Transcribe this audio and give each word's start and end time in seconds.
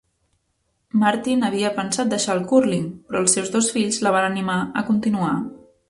Martin 1.03 1.45
havia 1.49 1.69
pensat 1.75 2.09
deixar 2.15 2.37
el 2.39 2.43
cúrling, 2.53 2.89
però 3.11 3.23
els 3.27 3.39
seus 3.39 3.55
dos 3.59 3.71
fills 3.77 4.03
la 4.07 4.15
van 4.19 4.31
animar 4.33 4.61
a 4.83 4.89
continuar. 4.93 5.35